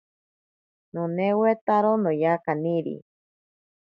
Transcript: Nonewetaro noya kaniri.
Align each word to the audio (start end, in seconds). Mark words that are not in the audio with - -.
Nonewetaro 0.93 1.91
noya 2.03 2.33
kaniri. 2.45 2.95